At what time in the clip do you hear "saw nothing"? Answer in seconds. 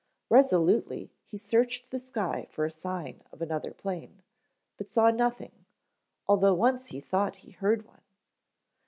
4.89-5.51